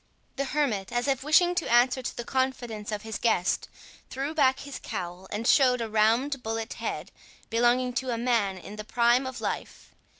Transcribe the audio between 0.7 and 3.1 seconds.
as if wishing to answer to the confidence of